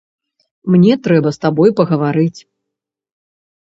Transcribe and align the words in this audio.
Мне 0.75 0.93
трэба 1.09 1.29
з 1.37 1.41
табой 1.45 1.69
пагаварыць. 1.83 2.39